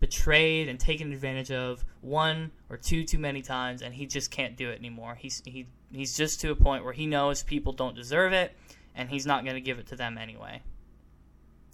betrayed 0.00 0.68
and 0.68 0.78
taken 0.78 1.12
advantage 1.12 1.50
of 1.50 1.84
one 2.00 2.52
or 2.68 2.76
two 2.76 3.04
too 3.04 3.18
many 3.18 3.42
times, 3.42 3.82
and 3.82 3.94
he 3.94 4.06
just 4.06 4.30
can't 4.30 4.56
do 4.56 4.70
it 4.70 4.78
anymore. 4.78 5.14
He's 5.14 5.42
he 5.44 5.66
he's 5.92 6.16
just 6.16 6.40
to 6.40 6.50
a 6.50 6.56
point 6.56 6.84
where 6.84 6.92
he 6.92 7.06
knows 7.06 7.42
people 7.42 7.72
don't 7.72 7.94
deserve 7.94 8.32
it, 8.32 8.56
and 8.94 9.08
he's 9.08 9.26
not 9.26 9.44
going 9.44 9.56
to 9.56 9.60
give 9.60 9.78
it 9.78 9.86
to 9.88 9.96
them 9.96 10.18
anyway. 10.18 10.62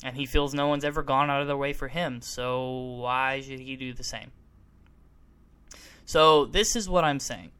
And 0.04 0.16
he 0.16 0.26
feels 0.26 0.52
no 0.52 0.66
one's 0.66 0.84
ever 0.84 1.02
gone 1.02 1.30
out 1.30 1.40
of 1.40 1.46
their 1.46 1.56
way 1.56 1.72
for 1.72 1.88
him, 1.88 2.20
so 2.20 2.98
why 3.00 3.40
should 3.40 3.60
he 3.60 3.76
do 3.76 3.92
the 3.92 4.04
same? 4.04 4.32
So 6.04 6.44
this 6.44 6.74
is 6.74 6.88
what 6.88 7.04
I'm 7.04 7.20
saying. 7.20 7.52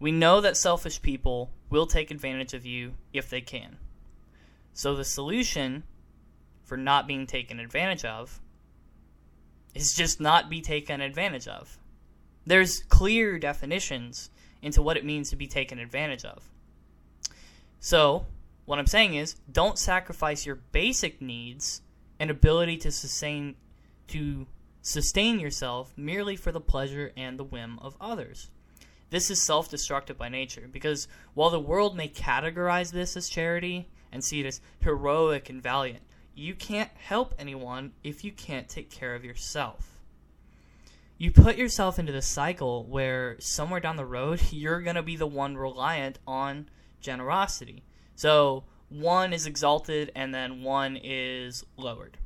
We 0.00 0.12
know 0.12 0.40
that 0.40 0.56
selfish 0.56 1.02
people 1.02 1.50
will 1.70 1.86
take 1.86 2.10
advantage 2.10 2.54
of 2.54 2.64
you 2.64 2.94
if 3.12 3.28
they 3.28 3.40
can. 3.40 3.76
So 4.72 4.94
the 4.94 5.04
solution 5.04 5.82
for 6.64 6.76
not 6.76 7.06
being 7.06 7.26
taken 7.26 7.58
advantage 7.58 8.04
of 8.04 8.40
is 9.78 9.94
just 9.94 10.20
not 10.20 10.50
be 10.50 10.60
taken 10.60 11.00
advantage 11.00 11.46
of. 11.46 11.78
There's 12.44 12.80
clear 12.88 13.38
definitions 13.38 14.30
into 14.60 14.82
what 14.82 14.96
it 14.96 15.04
means 15.04 15.30
to 15.30 15.36
be 15.36 15.46
taken 15.46 15.78
advantage 15.78 16.24
of. 16.24 16.50
So, 17.78 18.26
what 18.64 18.78
I'm 18.78 18.86
saying 18.86 19.14
is 19.14 19.36
don't 19.50 19.78
sacrifice 19.78 20.44
your 20.44 20.56
basic 20.56 21.22
needs 21.22 21.82
and 22.18 22.30
ability 22.30 22.76
to 22.78 22.90
sustain 22.90 23.54
to 24.08 24.46
sustain 24.82 25.38
yourself 25.38 25.92
merely 25.96 26.34
for 26.34 26.50
the 26.50 26.60
pleasure 26.60 27.12
and 27.16 27.38
the 27.38 27.44
whim 27.44 27.78
of 27.80 27.96
others. 28.00 28.50
This 29.10 29.30
is 29.30 29.46
self-destructive 29.46 30.18
by 30.18 30.28
nature 30.28 30.68
because 30.70 31.08
while 31.34 31.50
the 31.50 31.60
world 31.60 31.96
may 31.96 32.08
categorize 32.08 32.90
this 32.90 33.16
as 33.16 33.28
charity 33.28 33.88
and 34.10 34.24
see 34.24 34.40
it 34.40 34.46
as 34.46 34.60
heroic 34.80 35.48
and 35.48 35.62
valiant, 35.62 36.02
you 36.38 36.54
can't 36.54 36.90
help 36.96 37.34
anyone 37.38 37.92
if 38.04 38.22
you 38.22 38.30
can't 38.30 38.68
take 38.68 38.90
care 38.90 39.14
of 39.16 39.24
yourself. 39.24 39.98
You 41.18 41.32
put 41.32 41.56
yourself 41.56 41.98
into 41.98 42.12
the 42.12 42.22
cycle 42.22 42.84
where 42.84 43.36
somewhere 43.40 43.80
down 43.80 43.96
the 43.96 44.04
road 44.04 44.40
you're 44.52 44.80
going 44.80 44.96
to 44.96 45.02
be 45.02 45.16
the 45.16 45.26
one 45.26 45.56
reliant 45.56 46.20
on 46.26 46.68
generosity. 47.00 47.82
So 48.14 48.62
one 48.88 49.32
is 49.32 49.46
exalted 49.46 50.12
and 50.14 50.32
then 50.32 50.62
one 50.62 50.96
is 51.02 51.64
lowered. 51.76 52.18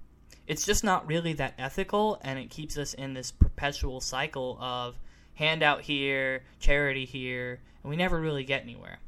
It's 0.47 0.67
just 0.67 0.85
not 0.85 1.07
really 1.07 1.33
that 1.35 1.55
ethical 1.59 2.21
and 2.23 2.39
it 2.39 2.51
keeps 2.51 2.77
us 2.77 2.93
in 2.93 3.15
this 3.15 3.33
perpetual 3.33 4.03
cycle 4.03 4.59
of 4.61 4.99
handout 5.35 5.81
here, 5.81 6.45
charity 6.61 7.07
here, 7.07 7.61
and 7.83 7.89
we 7.89 7.97
never 7.97 8.21
really 8.21 8.45
get 8.45 8.63
anywhere. 8.63 8.99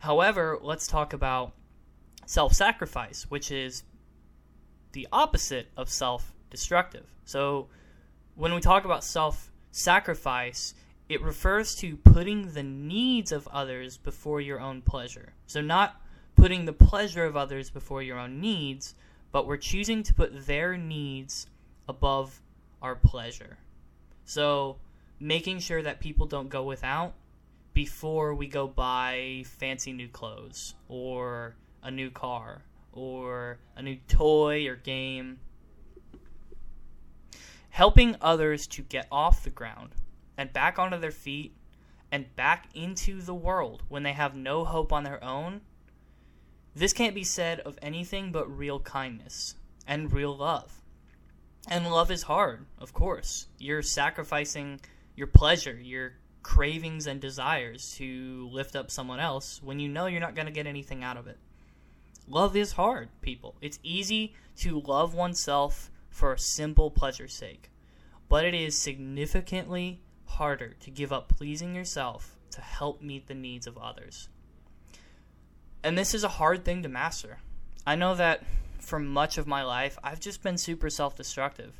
However, 0.00 0.58
let's 0.60 0.86
talk 0.86 1.14
about 1.14 1.52
self 2.26 2.52
sacrifice, 2.52 3.24
which 3.30 3.50
is 3.50 3.84
the 4.94 5.06
opposite 5.12 5.68
of 5.76 5.90
self 5.90 6.32
destructive. 6.50 7.04
So, 7.26 7.68
when 8.34 8.54
we 8.54 8.60
talk 8.60 8.84
about 8.86 9.04
self 9.04 9.52
sacrifice, 9.70 10.74
it 11.08 11.20
refers 11.20 11.74
to 11.76 11.96
putting 11.98 12.52
the 12.52 12.62
needs 12.62 13.30
of 13.30 13.46
others 13.48 13.98
before 13.98 14.40
your 14.40 14.60
own 14.60 14.80
pleasure. 14.80 15.34
So, 15.46 15.60
not 15.60 16.00
putting 16.36 16.64
the 16.64 16.72
pleasure 16.72 17.24
of 17.24 17.36
others 17.36 17.68
before 17.68 18.02
your 18.02 18.18
own 18.18 18.40
needs, 18.40 18.94
but 19.32 19.46
we're 19.46 19.58
choosing 19.58 20.02
to 20.04 20.14
put 20.14 20.46
their 20.46 20.78
needs 20.78 21.48
above 21.88 22.40
our 22.80 22.94
pleasure. 22.94 23.58
So, 24.24 24.76
making 25.20 25.58
sure 25.58 25.82
that 25.82 26.00
people 26.00 26.26
don't 26.26 26.48
go 26.48 26.62
without 26.62 27.14
before 27.74 28.34
we 28.34 28.46
go 28.46 28.68
buy 28.68 29.42
fancy 29.44 29.92
new 29.92 30.08
clothes 30.08 30.74
or 30.88 31.56
a 31.82 31.90
new 31.90 32.10
car 32.10 32.62
or 32.94 33.58
a 33.76 33.82
new 33.82 33.96
toy 34.08 34.66
or 34.66 34.76
game. 34.76 35.38
Helping 37.70 38.16
others 38.20 38.66
to 38.68 38.82
get 38.82 39.06
off 39.10 39.42
the 39.42 39.50
ground 39.50 39.90
and 40.36 40.52
back 40.52 40.78
onto 40.78 40.98
their 40.98 41.10
feet 41.10 41.54
and 42.10 42.34
back 42.36 42.68
into 42.74 43.20
the 43.20 43.34
world 43.34 43.82
when 43.88 44.04
they 44.04 44.12
have 44.12 44.34
no 44.34 44.64
hope 44.64 44.92
on 44.92 45.04
their 45.04 45.22
own. 45.22 45.60
This 46.74 46.92
can't 46.92 47.14
be 47.14 47.24
said 47.24 47.60
of 47.60 47.78
anything 47.82 48.30
but 48.30 48.48
real 48.48 48.80
kindness 48.80 49.56
and 49.86 50.12
real 50.12 50.36
love. 50.36 50.80
And 51.68 51.90
love 51.90 52.10
is 52.10 52.22
hard, 52.22 52.66
of 52.78 52.92
course. 52.92 53.48
You're 53.58 53.82
sacrificing 53.82 54.80
your 55.16 55.26
pleasure, 55.26 55.78
your 55.80 56.14
cravings 56.42 57.06
and 57.06 57.20
desires 57.20 57.94
to 57.96 58.48
lift 58.52 58.76
up 58.76 58.90
someone 58.90 59.18
else 59.18 59.62
when 59.62 59.80
you 59.80 59.88
know 59.88 60.06
you're 60.06 60.20
not 60.20 60.34
going 60.34 60.46
to 60.46 60.52
get 60.52 60.66
anything 60.66 61.02
out 61.02 61.16
of 61.16 61.26
it. 61.26 61.38
Love 62.28 62.56
is 62.56 62.72
hard, 62.72 63.08
people. 63.20 63.54
It's 63.60 63.78
easy 63.82 64.34
to 64.56 64.80
love 64.80 65.14
oneself 65.14 65.90
for 66.08 66.32
a 66.32 66.38
simple 66.38 66.90
pleasure's 66.90 67.34
sake, 67.34 67.70
but 68.28 68.44
it 68.44 68.54
is 68.54 68.78
significantly 68.78 70.00
harder 70.26 70.74
to 70.80 70.90
give 70.90 71.12
up 71.12 71.28
pleasing 71.28 71.74
yourself 71.74 72.36
to 72.50 72.60
help 72.60 73.02
meet 73.02 73.26
the 73.26 73.34
needs 73.34 73.66
of 73.66 73.76
others. 73.76 74.28
And 75.82 75.98
this 75.98 76.14
is 76.14 76.24
a 76.24 76.28
hard 76.28 76.64
thing 76.64 76.82
to 76.82 76.88
master. 76.88 77.38
I 77.86 77.94
know 77.94 78.14
that 78.14 78.42
for 78.78 78.98
much 78.98 79.36
of 79.36 79.46
my 79.46 79.62
life, 79.62 79.98
I've 80.02 80.20
just 80.20 80.42
been 80.42 80.56
super 80.56 80.88
self 80.88 81.16
destructive. 81.16 81.74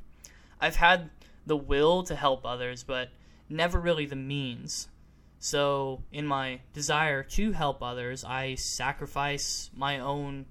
I've 0.60 0.76
had 0.76 1.10
the 1.46 1.56
will 1.56 2.02
to 2.04 2.16
help 2.16 2.44
others, 2.44 2.84
but 2.84 3.10
never 3.48 3.80
really 3.80 4.06
the 4.06 4.16
means. 4.16 4.88
So, 5.44 6.02
in 6.10 6.26
my 6.26 6.60
desire 6.72 7.22
to 7.22 7.52
help 7.52 7.82
others, 7.82 8.24
I 8.24 8.54
sacrifice 8.54 9.68
my 9.76 9.98
own 9.98 10.46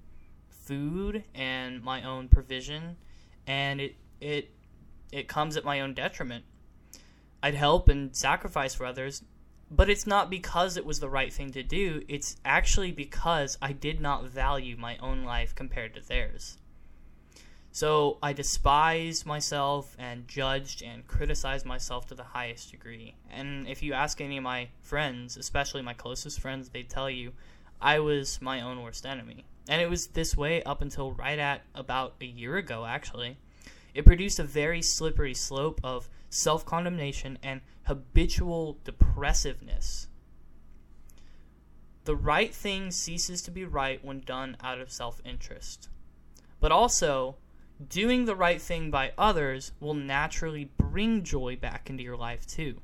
food 0.50 1.24
and 1.34 1.82
my 1.82 2.04
own 2.04 2.28
provision, 2.28 2.96
and 3.44 3.80
it 3.80 3.96
it 4.20 4.52
it 5.10 5.26
comes 5.26 5.56
at 5.56 5.64
my 5.64 5.80
own 5.80 5.94
detriment. 5.94 6.44
I'd 7.42 7.56
help 7.56 7.88
and 7.88 8.14
sacrifice 8.14 8.72
for 8.72 8.86
others, 8.86 9.24
but 9.68 9.90
it's 9.90 10.06
not 10.06 10.30
because 10.30 10.76
it 10.76 10.86
was 10.86 11.00
the 11.00 11.10
right 11.10 11.32
thing 11.32 11.50
to 11.54 11.64
do. 11.64 12.02
It's 12.06 12.36
actually 12.44 12.92
because 12.92 13.58
I 13.60 13.72
did 13.72 14.00
not 14.00 14.26
value 14.26 14.76
my 14.76 14.96
own 14.98 15.24
life 15.24 15.56
compared 15.56 15.96
to 15.96 16.02
theirs. 16.02 16.58
So 17.74 18.18
I 18.22 18.32
despised 18.32 19.26
myself 19.26 19.96
and 19.98 20.28
judged 20.28 20.80
and 20.80 21.04
criticized 21.08 21.66
myself 21.66 22.06
to 22.06 22.14
the 22.14 22.22
highest 22.22 22.70
degree. 22.70 23.16
And 23.28 23.66
if 23.66 23.82
you 23.82 23.94
ask 23.94 24.20
any 24.20 24.36
of 24.36 24.44
my 24.44 24.68
friends, 24.80 25.36
especially 25.36 25.82
my 25.82 25.92
closest 25.92 26.38
friends, 26.38 26.68
they 26.68 26.84
tell 26.84 27.10
you 27.10 27.32
I 27.80 27.98
was 27.98 28.40
my 28.40 28.60
own 28.60 28.80
worst 28.80 29.04
enemy. 29.04 29.44
And 29.68 29.82
it 29.82 29.90
was 29.90 30.06
this 30.06 30.36
way 30.36 30.62
up 30.62 30.82
until 30.82 31.14
right 31.14 31.36
at 31.36 31.62
about 31.74 32.14
a 32.20 32.26
year 32.26 32.58
ago, 32.58 32.86
actually. 32.86 33.38
It 33.92 34.06
produced 34.06 34.38
a 34.38 34.44
very 34.44 34.80
slippery 34.80 35.34
slope 35.34 35.80
of 35.82 36.08
self 36.30 36.64
condemnation 36.64 37.40
and 37.42 37.60
habitual 37.86 38.78
depressiveness. 38.84 40.06
The 42.04 42.14
right 42.14 42.54
thing 42.54 42.92
ceases 42.92 43.42
to 43.42 43.50
be 43.50 43.64
right 43.64 44.04
when 44.04 44.20
done 44.20 44.58
out 44.62 44.78
of 44.80 44.92
self 44.92 45.20
interest. 45.24 45.88
But 46.60 46.70
also, 46.70 47.34
doing 47.88 48.24
the 48.24 48.36
right 48.36 48.60
thing 48.60 48.90
by 48.90 49.12
others 49.18 49.72
will 49.80 49.94
naturally 49.94 50.70
bring 50.76 51.22
joy 51.22 51.56
back 51.56 51.90
into 51.90 52.02
your 52.02 52.16
life 52.16 52.46
too. 52.46 52.80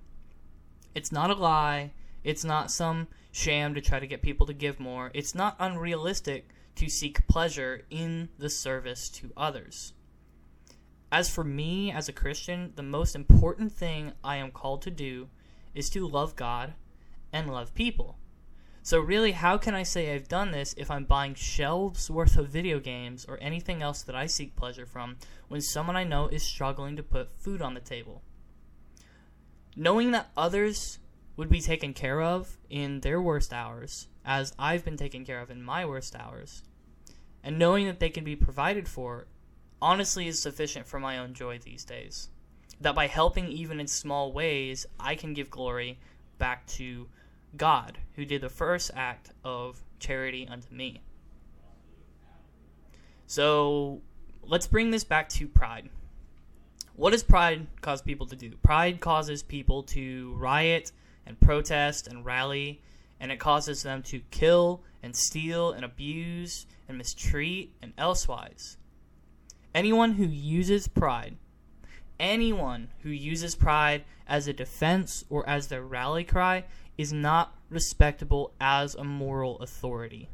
It's 0.94 1.12
not 1.12 1.30
a 1.30 1.34
lie, 1.34 1.92
it's 2.24 2.44
not 2.44 2.70
some 2.70 3.08
sham 3.32 3.74
to 3.74 3.80
try 3.80 4.00
to 4.00 4.06
get 4.06 4.22
people 4.22 4.46
to 4.46 4.52
give 4.52 4.80
more, 4.80 5.10
it's 5.14 5.34
not 5.34 5.56
unrealistic 5.58 6.48
to 6.76 6.88
seek 6.88 7.26
pleasure 7.28 7.82
in 7.90 8.28
the 8.38 8.50
service 8.50 9.08
to 9.10 9.32
others. 9.36 9.92
As 11.12 11.28
for 11.28 11.42
me 11.44 11.90
as 11.90 12.08
a 12.08 12.12
Christian, 12.12 12.72
the 12.76 12.82
most 12.82 13.14
important 13.14 13.72
thing 13.72 14.12
I 14.22 14.36
am 14.36 14.50
called 14.50 14.82
to 14.82 14.90
do 14.90 15.28
is 15.74 15.90
to 15.90 16.06
love 16.06 16.36
God 16.36 16.74
and 17.32 17.50
love 17.50 17.74
people. 17.74 18.16
So, 18.90 18.98
really, 18.98 19.30
how 19.30 19.56
can 19.56 19.72
I 19.72 19.84
say 19.84 20.12
I've 20.12 20.26
done 20.26 20.50
this 20.50 20.74
if 20.76 20.90
I'm 20.90 21.04
buying 21.04 21.34
shelves 21.34 22.10
worth 22.10 22.36
of 22.36 22.48
video 22.48 22.80
games 22.80 23.24
or 23.24 23.38
anything 23.40 23.82
else 23.82 24.02
that 24.02 24.16
I 24.16 24.26
seek 24.26 24.56
pleasure 24.56 24.84
from 24.84 25.16
when 25.46 25.60
someone 25.60 25.94
I 25.94 26.02
know 26.02 26.26
is 26.26 26.42
struggling 26.42 26.96
to 26.96 27.04
put 27.04 27.38
food 27.38 27.62
on 27.62 27.74
the 27.74 27.80
table? 27.80 28.24
Knowing 29.76 30.10
that 30.10 30.32
others 30.36 30.98
would 31.36 31.48
be 31.48 31.60
taken 31.60 31.94
care 31.94 32.20
of 32.20 32.58
in 32.68 32.98
their 32.98 33.22
worst 33.22 33.52
hours, 33.52 34.08
as 34.24 34.52
I've 34.58 34.84
been 34.84 34.96
taken 34.96 35.24
care 35.24 35.40
of 35.40 35.52
in 35.52 35.62
my 35.62 35.86
worst 35.86 36.16
hours, 36.16 36.64
and 37.44 37.60
knowing 37.60 37.86
that 37.86 38.00
they 38.00 38.10
can 38.10 38.24
be 38.24 38.34
provided 38.34 38.88
for, 38.88 39.28
honestly 39.80 40.26
is 40.26 40.42
sufficient 40.42 40.88
for 40.88 40.98
my 40.98 41.16
own 41.16 41.32
joy 41.32 41.60
these 41.60 41.84
days. 41.84 42.30
That 42.80 42.96
by 42.96 43.06
helping 43.06 43.52
even 43.52 43.78
in 43.78 43.86
small 43.86 44.32
ways, 44.32 44.84
I 44.98 45.14
can 45.14 45.32
give 45.32 45.48
glory 45.48 46.00
back 46.38 46.66
to 46.66 47.06
God, 47.56 47.98
who 48.14 48.24
did 48.24 48.40
the 48.40 48.48
first 48.48 48.90
act 48.94 49.30
of 49.44 49.82
charity 49.98 50.46
unto 50.48 50.72
me. 50.74 51.00
So 53.26 54.02
let's 54.42 54.66
bring 54.66 54.90
this 54.90 55.04
back 55.04 55.28
to 55.30 55.46
pride. 55.46 55.88
What 56.96 57.10
does 57.10 57.22
pride 57.22 57.66
cause 57.80 58.02
people 58.02 58.26
to 58.26 58.36
do? 58.36 58.50
Pride 58.62 59.00
causes 59.00 59.42
people 59.42 59.82
to 59.84 60.34
riot 60.36 60.92
and 61.26 61.40
protest 61.40 62.08
and 62.08 62.24
rally, 62.24 62.82
and 63.20 63.30
it 63.30 63.38
causes 63.38 63.82
them 63.82 64.02
to 64.04 64.20
kill 64.30 64.82
and 65.02 65.14
steal 65.14 65.72
and 65.72 65.84
abuse 65.84 66.66
and 66.88 66.98
mistreat 66.98 67.72
and 67.80 67.92
elsewise. 67.96 68.76
Anyone 69.74 70.12
who 70.14 70.26
uses 70.26 70.88
pride, 70.88 71.36
anyone 72.18 72.88
who 73.02 73.10
uses 73.10 73.54
pride 73.54 74.04
as 74.26 74.46
a 74.46 74.52
defense 74.52 75.24
or 75.30 75.48
as 75.48 75.68
their 75.68 75.82
rally 75.82 76.24
cry 76.24 76.64
is 77.00 77.14
not 77.14 77.54
respectable 77.70 78.52
as 78.60 78.94
a 78.94 79.02
moral 79.02 79.58
authority. 79.60 80.28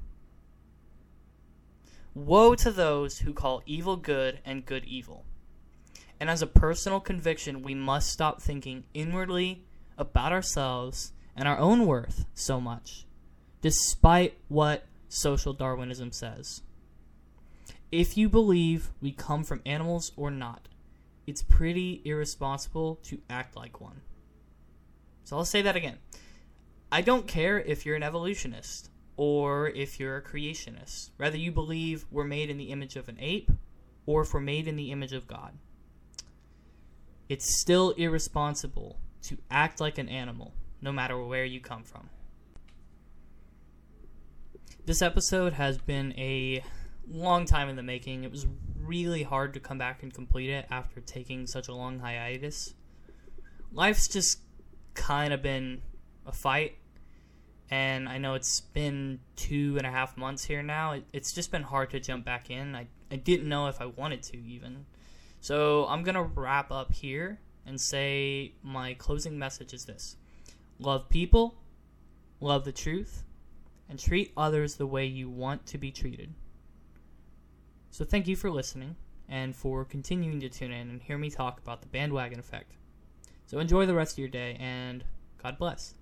Woe 2.12 2.56
to 2.56 2.72
those 2.72 3.20
who 3.20 3.32
call 3.32 3.62
evil 3.66 3.96
good 3.96 4.40
and 4.44 4.66
good 4.66 4.84
evil. 4.84 5.24
And 6.18 6.28
as 6.28 6.42
a 6.42 6.46
personal 6.48 6.98
conviction, 6.98 7.62
we 7.62 7.76
must 7.76 8.10
stop 8.10 8.42
thinking 8.42 8.82
inwardly 8.94 9.62
about 9.96 10.32
ourselves 10.32 11.12
and 11.36 11.46
our 11.46 11.56
own 11.56 11.86
worth 11.86 12.24
so 12.34 12.60
much, 12.60 13.06
despite 13.62 14.36
what 14.48 14.86
social 15.08 15.52
Darwinism 15.52 16.10
says. 16.10 16.62
If 17.92 18.16
you 18.16 18.28
believe 18.28 18.90
we 19.00 19.12
come 19.12 19.44
from 19.44 19.62
animals 19.64 20.10
or 20.16 20.32
not, 20.32 20.66
it's 21.28 21.42
pretty 21.42 22.02
irresponsible 22.04 22.96
to 23.04 23.20
act 23.30 23.54
like 23.54 23.80
one. 23.80 24.00
So 25.22 25.36
I'll 25.36 25.44
say 25.44 25.62
that 25.62 25.76
again. 25.76 25.98
I 26.90 27.00
don't 27.00 27.26
care 27.26 27.58
if 27.58 27.84
you're 27.84 27.96
an 27.96 28.02
evolutionist 28.02 28.90
or 29.16 29.68
if 29.68 29.98
you're 29.98 30.16
a 30.16 30.22
creationist. 30.22 31.10
Whether 31.16 31.36
you 31.36 31.50
believe 31.50 32.06
we're 32.10 32.24
made 32.24 32.50
in 32.50 32.58
the 32.58 32.70
image 32.70 32.96
of 32.96 33.08
an 33.08 33.18
ape 33.20 33.50
or 34.06 34.22
if 34.22 34.32
we're 34.32 34.40
made 34.40 34.68
in 34.68 34.76
the 34.76 34.92
image 34.92 35.12
of 35.12 35.26
God. 35.26 35.58
It's 37.28 37.60
still 37.60 37.90
irresponsible 37.92 38.98
to 39.22 39.38
act 39.50 39.80
like 39.80 39.98
an 39.98 40.08
animal, 40.08 40.54
no 40.80 40.92
matter 40.92 41.20
where 41.20 41.44
you 41.44 41.60
come 41.60 41.82
from. 41.82 42.08
This 44.84 45.02
episode 45.02 45.54
has 45.54 45.78
been 45.78 46.12
a 46.16 46.62
long 47.08 47.44
time 47.44 47.68
in 47.68 47.74
the 47.74 47.82
making. 47.82 48.22
It 48.22 48.30
was 48.30 48.46
really 48.78 49.24
hard 49.24 49.54
to 49.54 49.60
come 49.60 49.78
back 49.78 50.04
and 50.04 50.14
complete 50.14 50.50
it 50.50 50.66
after 50.70 51.00
taking 51.00 51.48
such 51.48 51.66
a 51.66 51.74
long 51.74 51.98
hiatus. 51.98 52.74
Life's 53.72 54.06
just 54.06 54.38
kind 54.94 55.32
of 55.32 55.42
been 55.42 55.82
a 56.26 56.32
fight, 56.32 56.76
and 57.70 58.08
I 58.08 58.18
know 58.18 58.34
it's 58.34 58.60
been 58.60 59.20
two 59.34 59.74
and 59.78 59.86
a 59.86 59.90
half 59.90 60.16
months 60.16 60.44
here 60.44 60.62
now. 60.62 60.92
It, 60.92 61.04
it's 61.12 61.32
just 61.32 61.50
been 61.50 61.62
hard 61.62 61.90
to 61.90 62.00
jump 62.00 62.24
back 62.24 62.50
in. 62.50 62.74
I, 62.74 62.86
I 63.10 63.16
didn't 63.16 63.48
know 63.48 63.66
if 63.66 63.80
I 63.80 63.86
wanted 63.86 64.22
to, 64.24 64.36
even. 64.36 64.86
So 65.40 65.86
I'm 65.86 66.02
going 66.02 66.14
to 66.14 66.22
wrap 66.22 66.70
up 66.70 66.92
here 66.92 67.40
and 67.66 67.80
say 67.80 68.52
my 68.62 68.94
closing 68.94 69.38
message 69.38 69.74
is 69.74 69.84
this 69.84 70.16
love 70.78 71.08
people, 71.08 71.56
love 72.40 72.64
the 72.64 72.72
truth, 72.72 73.24
and 73.88 73.98
treat 73.98 74.32
others 74.36 74.76
the 74.76 74.86
way 74.86 75.06
you 75.06 75.28
want 75.28 75.66
to 75.66 75.78
be 75.78 75.90
treated. 75.90 76.32
So 77.90 78.04
thank 78.04 78.28
you 78.28 78.36
for 78.36 78.50
listening 78.50 78.96
and 79.28 79.56
for 79.56 79.84
continuing 79.84 80.38
to 80.40 80.48
tune 80.48 80.70
in 80.70 80.90
and 80.90 81.02
hear 81.02 81.18
me 81.18 81.30
talk 81.30 81.58
about 81.58 81.80
the 81.80 81.88
bandwagon 81.88 82.38
effect. 82.38 82.72
So 83.46 83.58
enjoy 83.58 83.86
the 83.86 83.94
rest 83.94 84.14
of 84.14 84.18
your 84.18 84.28
day 84.28 84.56
and 84.60 85.04
God 85.42 85.58
bless. 85.58 85.94